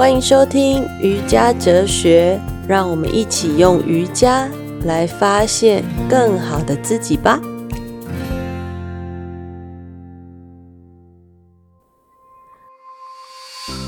[0.00, 4.48] 欢迎收听瑜伽哲学，让我们一起用瑜伽
[4.86, 7.38] 来发现更好的自己吧。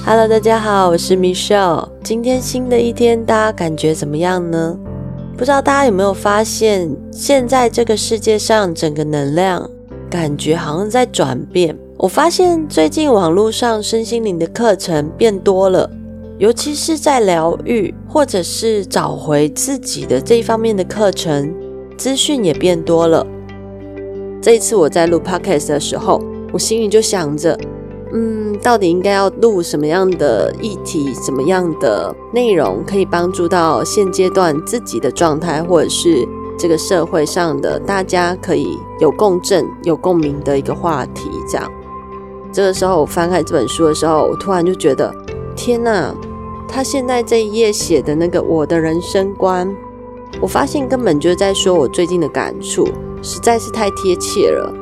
[0.04, 1.88] Hello，大家好，我是 Michelle。
[2.04, 4.78] 今天新的一天，大家感觉怎么样呢？
[5.38, 9.66] 不知道大家有没有发现，现在这个世界上整个能量
[10.10, 11.74] 感觉好像在转变。
[11.96, 15.90] 我发现最近网络上身心灵的课程变多了。
[16.42, 21.54] 尤其是在疗愈或者是找回自己的这一方面的课程，
[21.96, 23.24] 资讯也变多了。
[24.42, 26.20] 这一次我在录 podcast 的时候，
[26.52, 27.56] 我心里就想着，
[28.12, 36.26] 嗯，到底应该要录什么样的议题，什么样的内容，可以帮助到现阶段自己的状态，或者是
[36.58, 41.30] 这个社会上的大家可以有共振、有共鸣的一个话题。
[41.48, 41.70] 这样，
[42.52, 45.14] 这个时候我翻开这本书的时候，我突然就觉得，
[45.54, 46.12] 天哪！
[46.74, 49.70] 他现在这一页写的那个我的人生观，
[50.40, 52.88] 我发现根本就是在说我最近的感触，
[53.22, 54.72] 实在是太贴切了。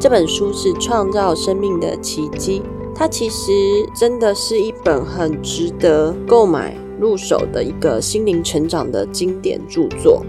[0.00, 2.60] 这本书是《创造生命的奇迹》，
[2.96, 3.52] 它其实
[3.94, 10.26] 真的是一本很值得购买入手的一个心灵成长的经典著作。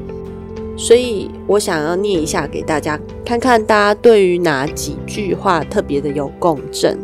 [0.78, 6.96] 所以我想要念一下给大家，看看大家对于哪几句话特别的有共振。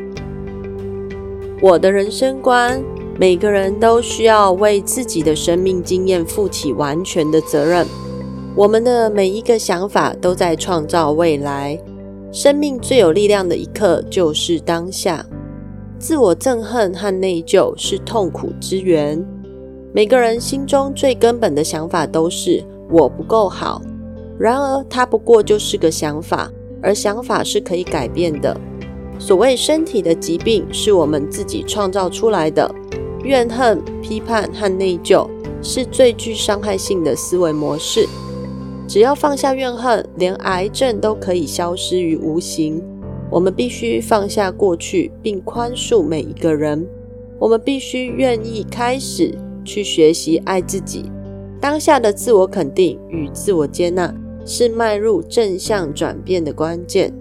[1.59, 2.80] 我的人生观。
[3.17, 7.86] 每个人都需要为自己的生命经验负起完全的责任。
[8.56, 11.80] 我们的每一个想法都在创造未来。
[12.31, 15.26] 生命最有力量的一刻就是当下。
[16.00, 19.23] 自我憎恨和内疚是痛苦之源。
[19.94, 23.81] 每个人心中最根本的想法都是“我不够好”。
[24.40, 26.50] 然而，它不过就是个想法，
[26.81, 28.58] 而想法是可以改变的。
[29.20, 32.73] 所谓身体的疾病，是我们自己创造出来的。
[33.23, 35.27] 怨恨、批判和内疚
[35.61, 38.08] 是最具伤害性的思维模式。
[38.88, 42.81] 只要放下怨恨，连癌症都可以消失于无形。
[43.29, 46.85] 我们必须放下过去，并宽恕每一个人。
[47.40, 51.09] 我们必须愿意开始去学习爱自己。
[51.62, 54.13] 当下的自我肯定与自我接纳
[54.46, 57.13] 是迈入正向转变的关键。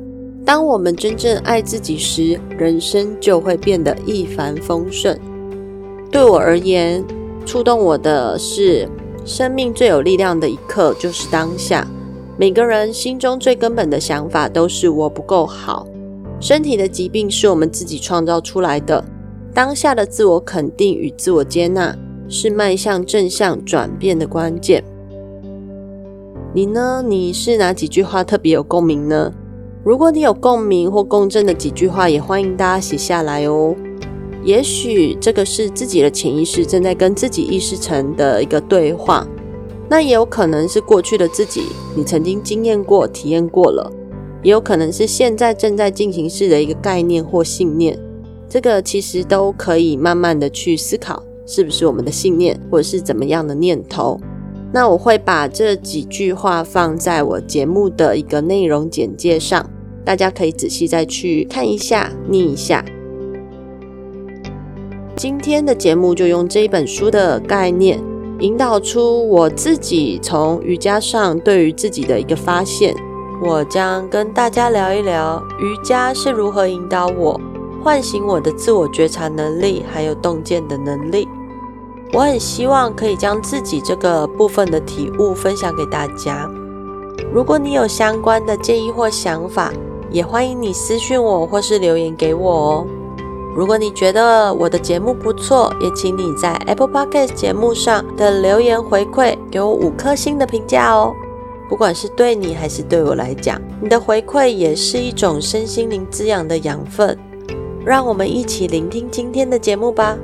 [0.44, 5.16] 当我们真正爱自己时，人生就会变得一帆风顺。
[6.10, 7.04] 对我而言，
[7.46, 8.88] 触动我的是
[9.24, 11.86] 生命最有力量的一刻就是当下。
[12.36, 15.86] 每个人心中最根本的想法都是我不够好。
[16.40, 19.04] 身体的疾病是我们自己创造出来的。
[19.52, 21.94] 当下的自我肯定与自我接纳
[22.28, 24.82] 是迈向正向转变的关键。
[26.52, 27.04] 你呢？
[27.06, 29.32] 你是哪几句话特别有共鸣呢？
[29.84, 33.74] 如果你有共鸣或共振的几句话，也欢迎大家写下来哦。
[34.42, 39.26] 也许这个是自己的潜意识正在跟自己意识层的一个对话，
[39.88, 41.64] 那也有可能是过去的自己，
[41.94, 43.92] 你曾经经验过、体验过了，
[44.42, 47.98] 也有可能是现在正在进行式的一个概念或信念。
[48.48, 54.18] 这个其实都可以慢慢的去思考，是不是我们的信念，或者是怎么样的念头。
[54.72, 59.68] 那我会把这几句话放在我节目的一个内容简介上，
[60.04, 62.84] 大家可以仔细再去看一下、念一下。
[65.20, 68.02] 今天的节目就用这一本书的概念，
[68.38, 72.96] 引导出我自己从瑜伽上对于自己的一个发现。
[73.42, 77.38] 我将跟大家聊一聊瑜伽是如何引导我
[77.84, 81.28] 唤醒我的自我觉察能力，还有洞见的能力。
[82.14, 86.50] 我很希望可以将自己这个部分的体悟分享给大家。
[87.30, 89.70] 如果你有相关的建议或想法，
[90.10, 92.86] 也欢迎你私讯我或是留言给我哦。
[93.56, 101.12] 如果你觉得我的节目不错，也请你在 Apple Podcast 节目上的留言回馈，给我五颗星的评价哦。
[101.68, 107.18] 不管是对你还是对我来讲，你的回馈也是一种身心灵滋养的养分。
[107.84, 110.16] 让我们一起聆听今天的节目吧。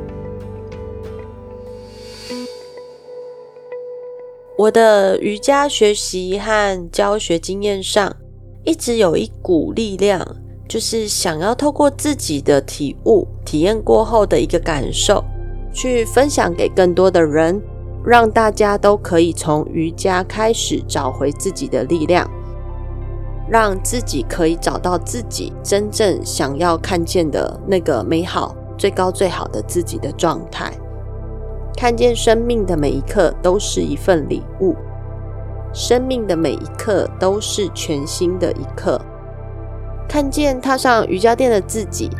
[4.56, 8.14] 我的瑜伽学习和教学经验上，
[8.64, 10.24] 一直有一股力量。
[10.68, 15.24] 就是想要透过自己的体悟、体验过后的一个感受，
[15.72, 17.62] 去分享给更多的人，
[18.04, 22.28] 让大家都可以从瑜伽开始找回自己的力量，
[23.48, 30.72] 让自己可以找到自己真正想要看见的那个美好、最高最好的自己的状态，
[31.76, 34.74] 看见生命的每一刻都是一份礼物，
[35.72, 39.00] 生命的每一刻都是全新的一刻。
[40.08, 42.10] 看见踏上瑜伽垫的自己，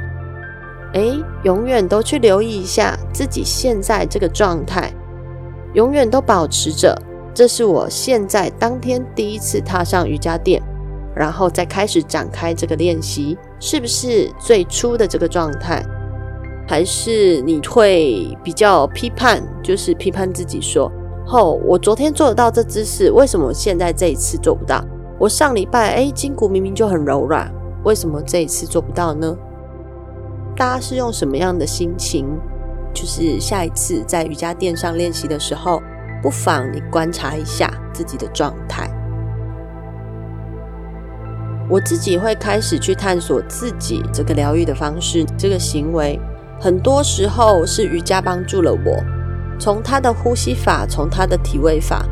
[0.93, 4.93] 诶，永远都去留意一下自己现在这个状态，
[5.75, 6.97] 永远都保持着，
[7.35, 10.62] 这是我现在当天第一次踏上瑜伽垫，
[11.15, 15.85] 然后再开始展开这个练习，是不是最初的这个状态？
[16.69, 20.91] 还是你会比较批判，就是批判自己说
[21.31, 24.85] ：“哦，我昨天做得到这姿势，为什么现在这一次做不到？
[25.19, 27.49] 我上礼拜诶，筋骨明明就很柔软，
[27.87, 29.37] 为什么这一次做不到呢？”
[30.56, 32.27] 大家是用什么样的心情？
[32.93, 35.81] 就是下一次在瑜伽垫上练习的时候，
[36.21, 38.91] 不妨你观察一下自己的状态。
[41.69, 46.19] 我自己会开始去探索自己这个疗愈的方式，这个行为。
[46.59, 49.05] 很多时候是瑜伽帮助了我，
[49.61, 52.06] 从他的呼吸法，从他的体位法，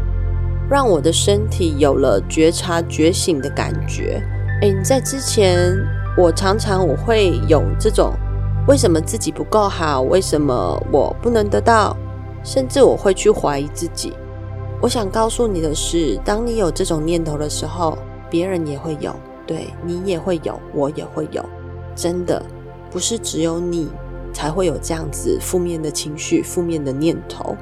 [0.68, 4.22] 让我的身体有了觉察觉醒的感觉。
[4.62, 5.76] 诶，你在之前，
[6.16, 8.12] 我常常我会有这种，
[8.66, 10.02] 为什么自己不够好？
[10.02, 11.96] 为什么我不能得到？
[12.42, 14.12] 甚至我会去怀疑自己。
[14.80, 17.98] 我想告诉你的是，当你有这种念头的时候，
[18.30, 19.14] 别人也会有，
[19.46, 21.44] 对，你也会有，我也会有，
[21.94, 22.42] 真的
[22.90, 23.88] 不是只有你。
[24.32, 27.56] 才会有这样子负面的情绪、负面的念头。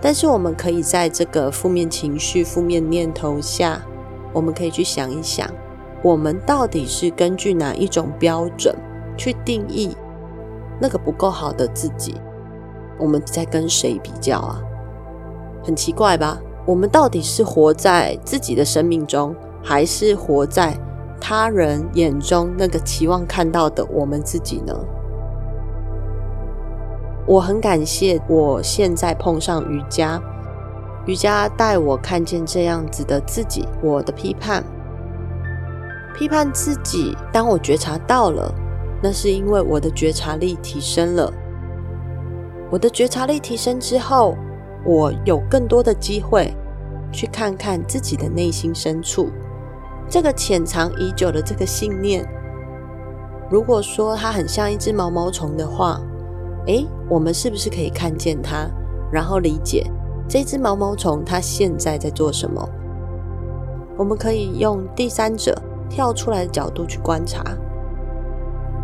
[0.00, 3.80] 但是我们可以在这个负面情绪、负面念头下，
[4.32, 5.48] 我们可以去想一想，
[6.02, 8.74] 我们到底是根据哪一种标准
[9.16, 9.96] 去定义
[10.80, 12.14] 那个不够好的自己？
[12.98, 14.60] 我们在跟谁比较啊？
[15.62, 16.40] 很奇怪吧？
[16.66, 20.74] 我们到底是活在自己的生命中，还是活在
[21.20, 24.74] 他人眼中那个期望看到的我们自己呢？
[27.26, 30.20] 我很感谢我现在碰上瑜伽，
[31.06, 33.68] 瑜伽带我看见这样子的自己。
[33.82, 34.64] 我的批判，
[36.16, 38.52] 批判自己，当我觉察到了，
[39.02, 41.32] 那是因为我的觉察力提升了。
[42.70, 44.36] 我的觉察力提升之后，
[44.84, 46.54] 我有更多的机会
[47.10, 49.28] 去看看自己的内心深处，
[50.08, 52.24] 这个潜藏已久的这个信念。
[53.50, 56.00] 如果说它很像一只毛毛虫的话，
[56.66, 58.68] 诶，我们是不是可以看见它，
[59.10, 59.90] 然后理解
[60.28, 62.68] 这只毛毛虫它现在在做什么？
[63.96, 65.60] 我们可以用第三者
[65.90, 67.44] 跳出来的角度去观察，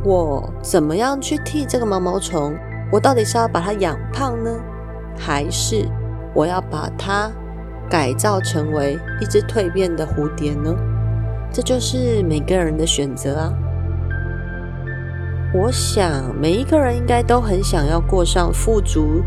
[0.05, 2.55] 我怎么样去替这个毛毛虫？
[2.93, 4.51] 我到底是要把它养胖呢，
[5.17, 5.89] 还是
[6.35, 7.31] 我要把它
[7.89, 10.75] 改造成为一只蜕变的蝴蝶呢？
[11.51, 13.53] 这就是每个人的选择啊。
[15.55, 19.23] 我想，每一个人应该都很想要过上富足、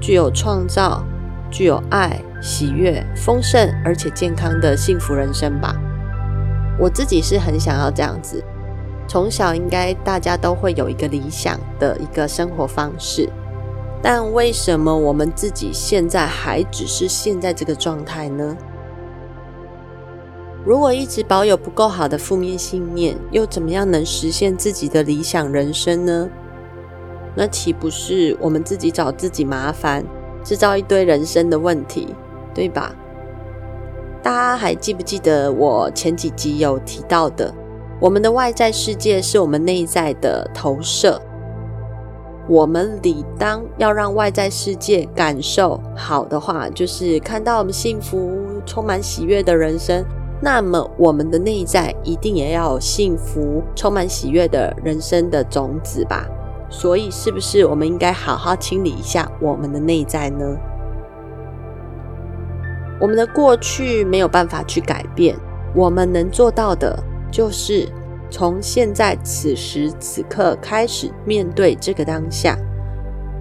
[0.00, 1.04] 具有创造、
[1.50, 5.76] 具有爱、喜悦、丰盛而且健康的幸福人生吧。
[6.78, 8.42] 我自己是很想要这样子。
[9.08, 13.30] 从小应该大家都会有一个理想的一个生活方式，
[14.02, 18.56] 但为什么我们自己现在还只是现在这个状态呢？
[20.64, 26.28] 如果一直保有不够好的负面信念，又怎么样能实现自己的理想人生呢？
[27.36, 30.04] 那岂不是我们自己找自己麻烦，
[30.42, 32.12] 制造一堆人生的问题，
[32.52, 32.92] 对吧？
[34.26, 37.54] 大家还记不记得我前几集有提到的，
[38.00, 41.22] 我们的外在世界是我们内在的投射，
[42.48, 50.04] 我们理当要让外在世界感受好的话，就是看到我们幸福、充满喜悦的人生。
[50.42, 56.26] 那么，我们的内在一定也要有幸福、充满喜悦的人生的种子吧？
[56.68, 60.44] 所以，是不是我们应该好好清理一下我们的内在呢？
[63.00, 65.36] 我们的过去没有办法去改变，
[65.74, 66.98] 我们能做到的
[67.30, 67.88] 就是
[68.30, 72.56] 从现在此时此刻开始面对这个当下。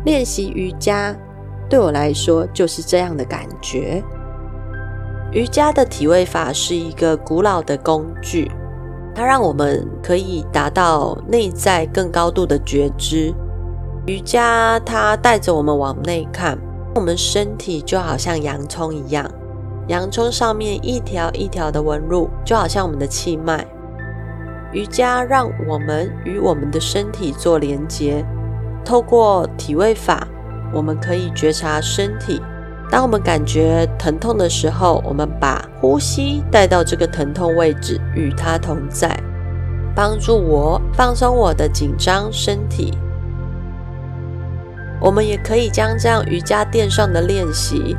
[0.04, 1.16] 练习瑜伽
[1.68, 4.04] 对我来说就是这样的感觉。
[5.32, 8.52] 瑜伽的体位法是一个古老的工具，
[9.16, 13.34] 它让我们可以达到内在更高度的觉知。
[14.06, 16.58] 瑜伽它带着我们往内看，
[16.94, 19.30] 我们身体就好像洋葱一样，
[19.88, 23.66] 洋葱上面一条一条的纹路，就好像我们的气脉。
[24.72, 28.26] 瑜伽让我们与我们的身体做连接，
[28.84, 30.28] 透过体位法，
[30.74, 32.42] 我们可以觉察身体。
[32.92, 39.18] 当我们感觉疼痛的时候，我们把呼吸带到这个疼痛位置，与它同在，
[39.96, 42.98] 帮助我放松我的紧张身体。
[45.00, 47.96] 我们也可以将这样瑜伽垫上的练习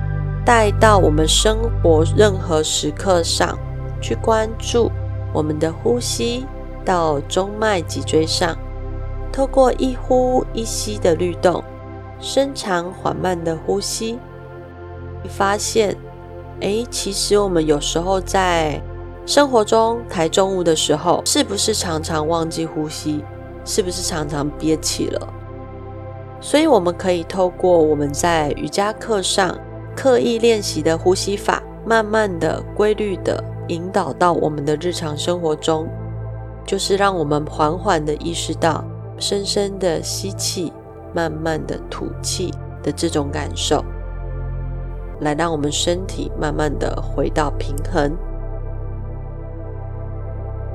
[0.46, 3.58] 带到我们生活任何时刻上
[4.00, 4.88] 去，关注
[5.34, 6.46] 我们的呼吸
[6.84, 8.56] 到中脉脊椎上。
[9.32, 11.64] 透过一呼一吸的律动，
[12.20, 14.20] 深长缓慢的呼吸，
[15.24, 15.96] 你发现，
[16.60, 18.80] 哎，其实我们有时候在
[19.26, 23.24] 生活中抬重物的时候，是不是常常忘记呼吸？
[23.64, 25.28] 是不是常常憋气了？
[26.40, 29.58] 所以我们可以透过我们在瑜伽课上
[29.96, 35.88] 刻意练习的呼吸法，慢慢的、规律的引导到我们的日常生活中，
[36.66, 38.84] 就是让我们缓缓的意识到
[39.18, 40.72] 深深的吸气、
[41.14, 43.82] 慢慢的吐气的这种感受，
[45.20, 48.14] 来让我们身体慢慢的回到平衡。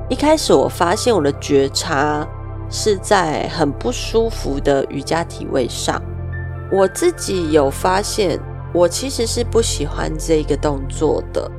[0.08, 2.26] 一开始我发现我的觉察。
[2.74, 6.00] 是在很不舒服的瑜伽体位上，
[6.72, 8.40] 我自己有发现，
[8.72, 11.50] 我其实是不喜欢这个动作的。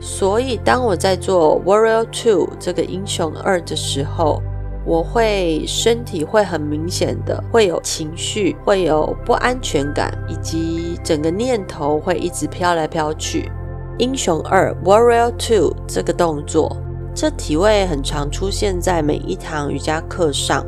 [0.00, 4.40] 所以当我在做 Warrior Two 这个英雄二的时候，
[4.86, 13.50] 我会身体会很明显的会有情绪，会有不安全感，以及整个念头会一直飘来飘去。
[13.98, 16.74] 英雄二 Warrior Two 这个动作。
[17.12, 20.64] 这体位很常出现在每一堂瑜伽课上。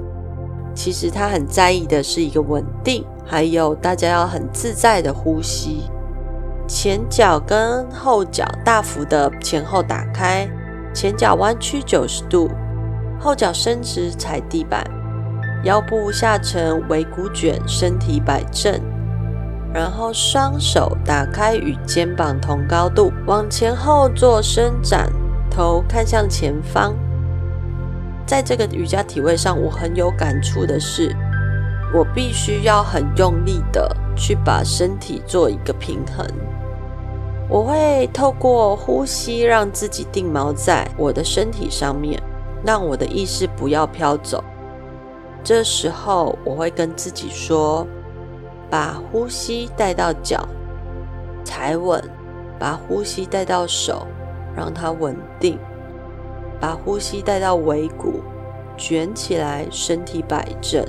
[0.74, 5.82] 其实他很在意的是一个稳定，还有大家要很自在的呼吸。
[6.66, 10.48] 前脚跟后脚大幅的前后打开，
[10.94, 12.50] 前脚弯曲九十度，
[13.20, 14.84] 后脚伸直踩地板，
[15.64, 18.80] 腰部下沉尾骨卷，身体摆正，
[19.74, 25.10] 然后双手打开与肩膀同高度，往前后做伸展。
[25.50, 26.94] 头看向前方，
[28.24, 31.14] 在这个瑜伽体位上，我很有感触的是，
[31.92, 36.26] 我必须要很用力的去把身体做一个平衡。
[37.48, 42.22] 我会透过呼吸让自己定锚在我的身体上面，
[42.64, 44.42] 让我的意识不要飘走。
[45.44, 47.86] 这时候，我会跟自己说：
[48.70, 50.48] 把呼吸带到脚，
[51.44, 52.00] 踩稳；
[52.58, 54.06] 把呼吸带到手。
[54.54, 55.58] 让它稳定，
[56.60, 58.20] 把呼吸带到尾骨，
[58.76, 60.84] 卷起来，身体摆正，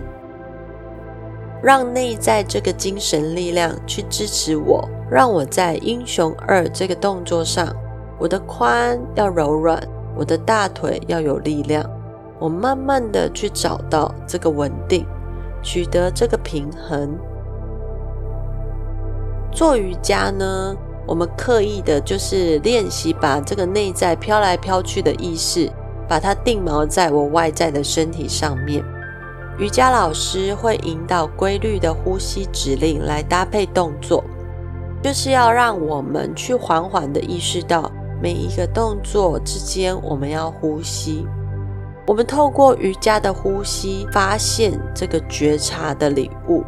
[1.63, 7.74] 让内在这个精神力量去支持我，让我在英雄二这个动作上，
[8.20, 9.82] 我的髋要柔软，
[10.13, 11.89] 我的大腿要有力量，
[12.38, 15.05] 我慢慢的去找到这个稳定，
[15.62, 17.17] 取得这个平衡。
[19.50, 20.75] 做瑜伽呢，
[21.08, 25.72] 我们刻意的就是练习，把这个内在飘来飘去的意识，
[26.10, 28.84] 把它定锚在我外在的身体上面。
[29.60, 34.24] 瑜伽老师会引导规律的呼吸指令来搭配动作，
[35.01, 37.91] 就是要让我们去缓缓的意识到
[38.22, 41.27] 每一个动作之间我们要呼吸。
[42.05, 46.63] 我们透过瑜伽的呼吸，发现这个觉察的领悟。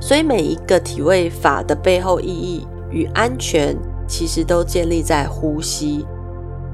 [0.00, 2.66] 所以每一个体位法的背后意义。
[2.94, 3.74] 与安全
[4.06, 6.06] 其实都建立在呼吸，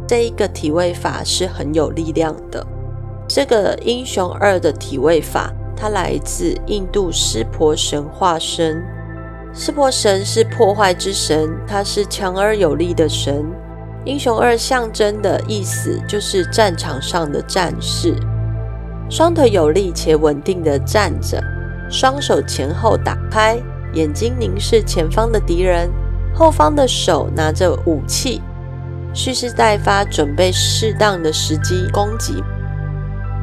[0.04, 2.66] 这一个体位法是很有力量的。
[3.28, 8.82] 这个英雄二的体位法，它来自印度湿婆神化身。
[9.52, 13.44] 湿婆神是破坏之神，他是强而有力的神。
[14.04, 18.14] 英雄二象征的意思就是战场上的战士，
[19.10, 21.42] 双腿有力且稳定地站着，
[21.90, 23.58] 双手前后打开，
[23.92, 25.90] 眼睛凝视前方的敌人。
[26.34, 28.40] 后方的手拿着武器，
[29.12, 32.42] 蓄势待发，准备适当的时机攻击。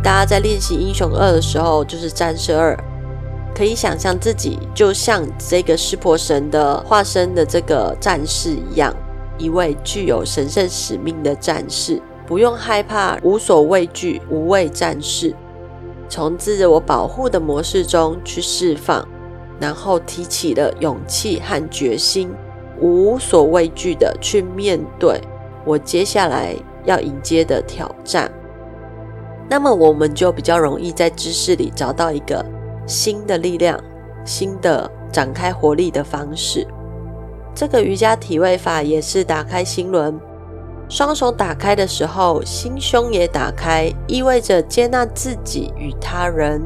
[0.06, 2.78] 大家在练习英雄二的时候，就是战士二，
[3.56, 8.96] 可以想象自己就像这个湿婆神的化身的这个战士一样，
[9.40, 15.34] 一位具有神圣使命的战士，不用害怕，无所畏惧，无畏战士，
[16.08, 19.08] 从自我保护的模式中去释放，
[19.60, 22.30] 然后提起了勇气和决心。
[22.80, 25.20] 无所畏惧的去面对
[25.66, 28.32] 我接下来要迎接的挑战，
[29.50, 32.44] 那么我们就比较容易在姿势里找到一个
[32.88, 33.80] 新的力量、
[34.24, 36.68] 新的展开活力的方式。
[37.54, 40.20] 这个瑜伽体位法也是打开心轮，
[40.90, 46.62] 双手打开的时候，心胸也打开，意味着接纳自己与他人。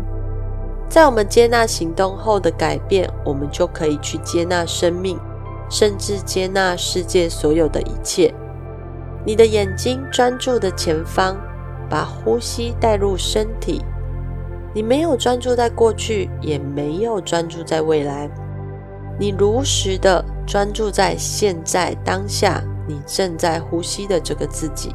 [0.87, 5.19] 在我们接纳行动后的改变，我们就可以去接纳生命。
[5.71, 8.33] 甚至接纳世界所有的一切。
[9.23, 11.37] 你的眼睛专注的前方，
[11.89, 13.83] 把呼吸带入身体。
[14.73, 18.29] 你没有专注在过去，也没有专注在未来。
[19.19, 24.93] 你如实的专注在现在当下，你正在呼吸的这个自己。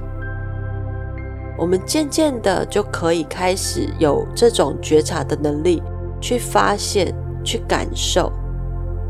[1.59, 5.83] 我们渐渐的就可以开始有这种觉察的能力，
[6.21, 8.33] 去发现、去感受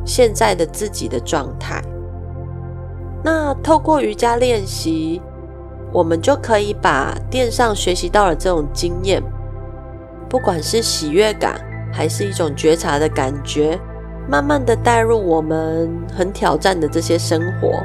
[0.05, 1.83] 现在的自己的状态。
[3.23, 5.23] 那透过瑜伽练习，
[5.95, 9.23] 我们就可以把垫上学习到的这种经验，
[10.29, 11.55] 不管是喜悦感，
[11.93, 13.79] 还是一种觉察的感觉，
[14.29, 17.81] 慢慢的带入我们很挑战的这些生活。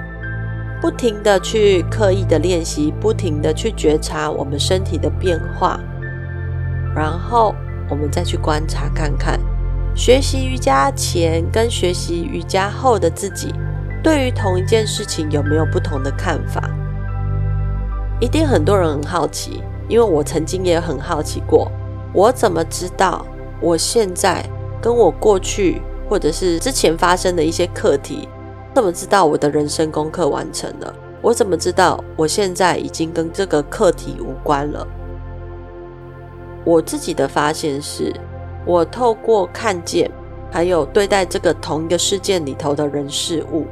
[0.81, 5.79] 不停的去刻意的练习，不停的去觉察我们身体的变化，
[6.95, 7.53] 然后
[7.91, 9.39] 我们再去观察看看，
[9.93, 13.53] 学习瑜伽前跟学习瑜伽后的自己，
[14.01, 16.67] 对于同一件事情有没有不同的看法？
[18.19, 21.71] 一定很多人很好奇，因为我曾经也很好奇过，
[22.13, 23.25] 我怎么知道
[23.61, 24.45] 我现在
[24.81, 28.27] 跟我过去或者是之前发生的一些课题？
[28.75, 30.93] 怎么知道我的人生功课完成了？
[31.21, 34.87] 我怎么知道我现在已经跟这个课题无关了？
[36.63, 38.13] 我自己的发现是，
[38.65, 40.09] 我透过看见，
[40.51, 43.65] 还有对待这个同一个事件里头的人事物，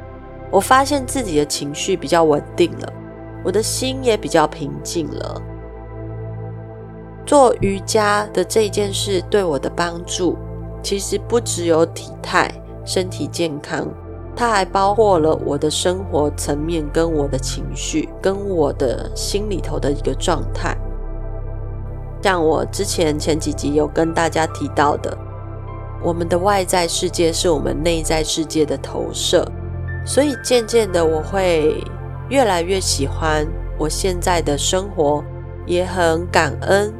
[0.50, 2.92] 我发现自己的情绪比较稳定了，
[3.44, 5.42] 我的心也比较平静了。
[7.26, 10.36] 做瑜伽的这件事对我的帮助，
[10.82, 12.50] 其实不只有体态、
[12.84, 13.86] 身体健康。
[14.34, 20.76] 它还包括了我的生活层面，跟我的情绪，跟我的心里头的一个状态。
[22.22, 25.16] 像我之前前几集有跟大家提到的，
[26.02, 29.44] 我们的外在世界是我们内在世界的投射，
[30.06, 31.82] 所以渐渐的我会
[32.28, 33.46] 越来越喜欢
[33.78, 35.24] 我现在的生活，
[35.66, 36.92] 也很感恩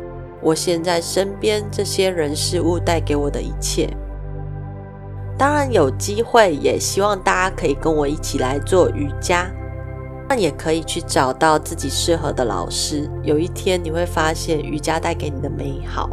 [0.43, 3.89] 我现在身边这些人事物带给我的一切。
[5.37, 9.51] 当然有机会，也希望大家可以跟我一起来做瑜伽，
[10.29, 13.09] 那也可以去找到自己适合的老师。
[13.23, 16.11] 有一天你会发现瑜伽带给你的美好。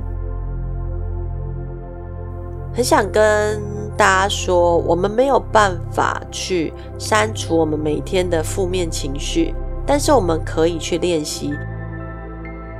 [2.75, 3.61] 很想跟
[3.95, 11.53] 大家说，我们没有办法去删除我们每天的负面情绪，但是我们可以去练习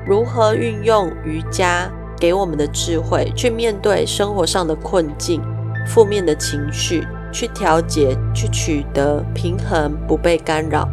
[0.06, 5.42] 如何运用瑜伽给我们的智慧，去面对生活上的困境。
[5.88, 10.90] 负面的情绪，去调节，去取得平衡，不被干扰。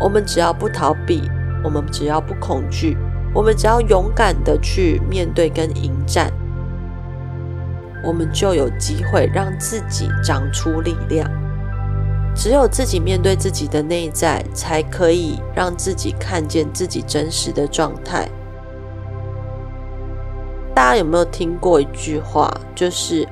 [0.00, 1.20] 我们只要不逃避，
[1.62, 2.96] 我们只要不恐惧，
[3.34, 6.32] 我们只要勇敢的去面对跟迎战，
[8.02, 11.30] 我们就有机会让自己长出力量。
[12.34, 18.28] 只有自己面对自己的内在，才可以让自己看见自己真实的状态。
[20.72, 23.28] 大家有没有听过一句话，就是？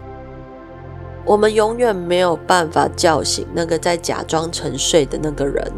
[1.25, 5.73] 我们永远没有办法叫醒那个在假装沉睡的那个人，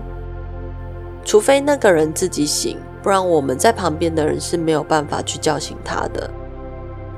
[1.25, 6.31] 除非那个人自己醒，不然我们在旁边的人是没有办法去叫醒他的。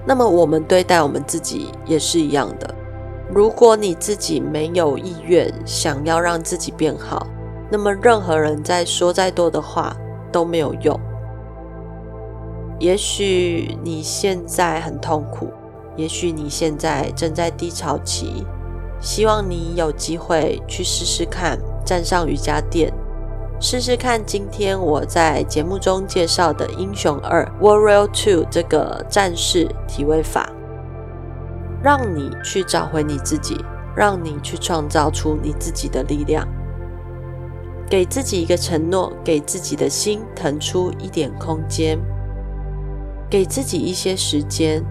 [0.06, 2.74] 那么我们对待我们自己也是一样的。
[3.30, 7.26] 如果你自己没有意愿想要让自己变好，
[7.70, 9.96] 那么任何人在说再多的话
[10.30, 10.98] 都没有用。
[12.78, 15.48] 也许你现在很痛苦。
[15.94, 18.46] 也许你现在正在低潮期，
[18.98, 22.90] 希望你有机会去试试看站上瑜伽垫，
[23.62, 30.50] 试试看今天我在节目中介绍的英雄二 Warrior Two 这个战士体位法，
[31.80, 36.44] 让你去找回你自己，让你去创造出你自己的力量，
[37.88, 41.96] 给自己一个承诺，给自己的心腾出一点空间，
[43.30, 44.84] 给自己一些时间。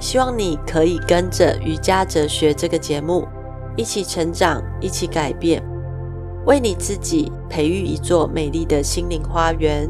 [0.00, 3.24] 希望你可以跟着瑜伽哲学这个节目
[3.76, 5.62] 一起成长，一起改变，
[6.46, 9.88] 为你自己培育一座美丽的心灵花园。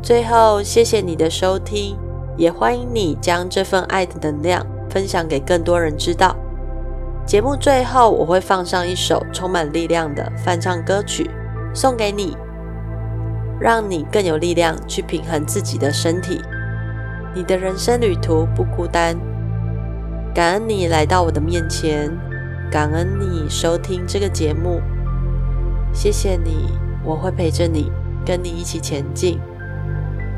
[0.00, 1.96] 最后，谢谢你的收听，
[2.36, 6.36] 也欢迎你将这份爱的能量分享给更多人知道。
[7.24, 11.30] 节目最后，我会放上一首充满力量的翻唱歌曲，
[11.72, 12.36] 送给你，
[13.60, 16.40] 让你更有力量去平衡自己的身体。
[17.34, 19.16] 你的人生旅途不孤单，
[20.34, 22.10] 感恩你来到我的面前，
[22.70, 24.80] 感恩你收听这个节目，
[25.92, 27.92] 谢谢你，我会陪着你，
[28.24, 29.38] 跟你一起前进，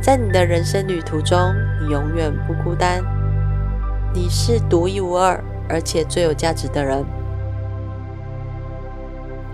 [0.02, 3.02] 在你的人生旅途中，你永远不孤单，
[4.12, 7.04] 你是独一无二而且最有价值的人，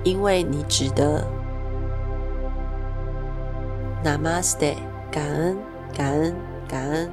[0.03, 1.25] 因为你值得。
[4.03, 4.77] Namaste，
[5.11, 5.59] 感恩，
[5.95, 6.35] 感恩，
[6.67, 7.11] 感恩。